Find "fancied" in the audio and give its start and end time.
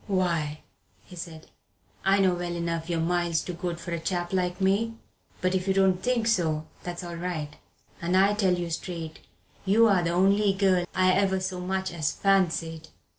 12.13-12.87